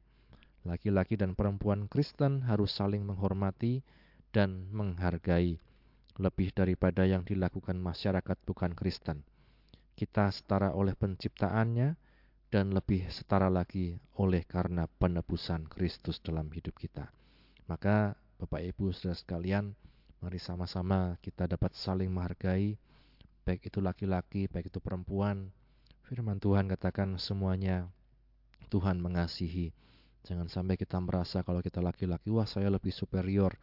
Laki-laki 0.62 1.18
dan 1.18 1.34
perempuan 1.34 1.90
Kristen 1.90 2.46
harus 2.46 2.70
saling 2.74 3.02
menghormati 3.02 3.82
dan 4.30 4.70
menghargai, 4.70 5.58
lebih 6.18 6.48
daripada 6.54 7.02
yang 7.08 7.26
dilakukan 7.26 7.78
masyarakat 7.78 8.38
bukan 8.46 8.72
Kristen. 8.76 9.26
Kita 9.98 10.30
setara 10.30 10.72
oleh 10.72 10.94
penciptaannya, 10.96 11.94
dan 12.52 12.76
lebih 12.76 13.08
setara 13.08 13.48
lagi 13.48 13.96
oleh 14.20 14.44
karena 14.44 14.84
penebusan 14.84 15.72
Kristus 15.72 16.20
dalam 16.20 16.52
hidup 16.52 16.76
kita. 16.76 17.08
Maka 17.64 18.12
Bapak 18.36 18.60
Ibu 18.60 18.92
saudara 18.92 19.16
sekalian, 19.16 19.72
mari 20.20 20.36
sama-sama 20.36 21.16
kita 21.24 21.48
dapat 21.48 21.72
saling 21.72 22.12
menghargai, 22.12 22.76
baik 23.48 23.72
itu 23.72 23.80
laki-laki, 23.80 24.52
baik 24.52 24.68
itu 24.68 24.84
perempuan. 24.84 25.48
Firman 26.04 26.36
Tuhan 26.36 26.68
katakan 26.68 27.16
semuanya 27.16 27.88
Tuhan 28.68 29.00
mengasihi. 29.00 29.72
Jangan 30.28 30.52
sampai 30.52 30.76
kita 30.76 31.00
merasa 31.00 31.40
kalau 31.40 31.64
kita 31.64 31.80
laki-laki, 31.80 32.28
wah 32.28 32.44
saya 32.44 32.68
lebih 32.68 32.92
superior, 32.92 33.56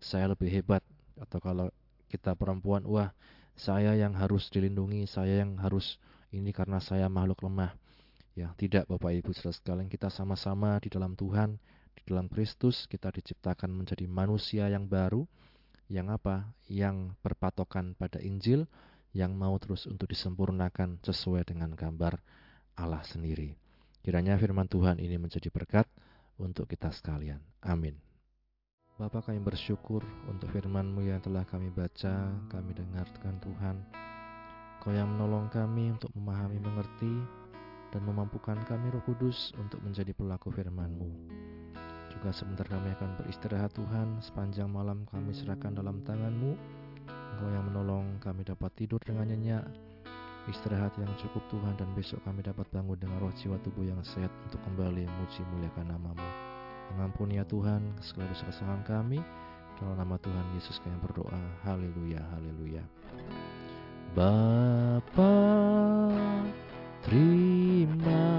saya 0.00 0.32
lebih 0.32 0.48
hebat. 0.48 0.80
Atau 1.20 1.44
kalau 1.44 1.68
kita 2.08 2.32
perempuan, 2.32 2.88
wah 2.88 3.12
saya 3.52 3.92
yang 4.00 4.16
harus 4.16 4.48
dilindungi, 4.48 5.04
saya 5.04 5.44
yang 5.44 5.60
harus 5.60 6.00
ini 6.32 6.56
karena 6.56 6.80
saya 6.80 7.12
makhluk 7.12 7.44
lemah. 7.44 7.76
Ya, 8.38 8.54
tidak 8.54 8.86
Bapak 8.86 9.10
Ibu 9.10 9.34
saudara 9.34 9.56
sekalian, 9.58 9.88
kita 9.90 10.06
sama-sama 10.06 10.78
di 10.78 10.86
dalam 10.86 11.18
Tuhan, 11.18 11.58
di 11.98 12.02
dalam 12.06 12.30
Kristus, 12.30 12.86
kita 12.86 13.10
diciptakan 13.10 13.74
menjadi 13.74 14.06
manusia 14.06 14.70
yang 14.70 14.86
baru, 14.86 15.26
yang 15.90 16.14
apa? 16.14 16.46
Yang 16.70 17.18
berpatokan 17.26 17.98
pada 17.98 18.22
Injil, 18.22 18.70
yang 19.10 19.34
mau 19.34 19.58
terus 19.58 19.90
untuk 19.90 20.06
disempurnakan 20.06 21.02
sesuai 21.02 21.42
dengan 21.50 21.74
gambar 21.74 22.22
Allah 22.78 23.02
sendiri. 23.02 23.58
Kiranya 24.00 24.38
firman 24.38 24.70
Tuhan 24.70 25.02
ini 25.02 25.18
menjadi 25.18 25.50
berkat 25.50 25.90
untuk 26.38 26.70
kita 26.70 26.94
sekalian. 26.94 27.42
Amin. 27.66 27.98
Bapak 28.96 29.28
kami 29.28 29.40
bersyukur 29.40 30.04
untuk 30.28 30.52
firman-Mu 30.52 31.02
yang 31.08 31.20
telah 31.24 31.42
kami 31.44 31.72
baca, 31.72 32.30
kami 32.48 32.70
dengarkan 32.76 33.36
Tuhan. 33.42 33.76
Kau 34.80 34.92
yang 34.92 35.12
menolong 35.12 35.52
kami 35.52 35.92
untuk 35.92 36.12
memahami, 36.16 36.56
mengerti, 36.56 37.12
dan 37.90 38.02
memampukan 38.06 38.58
kami 38.66 38.90
roh 38.94 39.02
kudus 39.06 39.54
untuk 39.58 39.82
menjadi 39.82 40.14
pelaku 40.14 40.50
firman-Mu. 40.54 41.10
Juga 42.10 42.30
sebentar 42.34 42.66
kami 42.66 42.90
akan 42.98 43.18
beristirahat 43.22 43.74
Tuhan, 43.74 44.18
sepanjang 44.22 44.70
malam 44.70 45.06
kami 45.10 45.30
serahkan 45.34 45.74
dalam 45.74 46.02
tangan-Mu. 46.02 46.52
Engkau 47.08 47.48
yang 47.50 47.64
menolong 47.70 48.18
kami 48.18 48.42
dapat 48.42 48.74
tidur 48.74 48.98
dengan 49.02 49.30
nyenyak, 49.30 49.64
istirahat 50.50 50.90
yang 50.98 51.10
cukup 51.20 51.42
Tuhan 51.48 51.78
dan 51.78 51.88
besok 51.94 52.18
kami 52.26 52.42
dapat 52.42 52.66
bangun 52.74 52.98
dengan 52.98 53.22
roh 53.22 53.32
jiwa 53.38 53.56
tubuh 53.62 53.86
yang 53.86 54.02
sehat 54.02 54.30
untuk 54.46 54.58
kembali 54.66 55.06
memuji 55.06 55.40
muliakan 55.54 55.94
namamu. 55.94 56.28
Mengampuni 56.94 57.38
ya 57.38 57.46
Tuhan 57.46 57.80
segala 58.02 58.34
dosa 58.34 58.44
kesalahan 58.50 58.82
kami. 58.82 59.20
Dalam 59.78 59.96
nama 59.96 60.18
Tuhan 60.20 60.46
Yesus 60.58 60.76
kami 60.82 60.98
berdoa. 61.00 61.40
Haleluya, 61.64 62.20
haleluya. 62.34 62.84
Bapa 64.12 65.32
terima 67.06 67.59
kasih. 67.98 68.29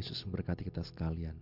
Yesus 0.00 0.24
memberkati 0.24 0.64
kita 0.64 0.80
sekalian. 0.80 1.36